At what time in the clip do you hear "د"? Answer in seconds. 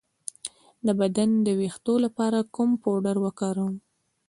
0.85-0.87, 1.45-1.47